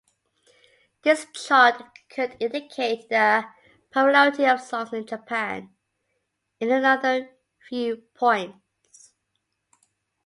[1.03, 3.45] This chart could indicate the
[3.91, 5.75] popularity of songs in Japan
[6.59, 7.29] in another
[7.69, 9.11] viewpoints.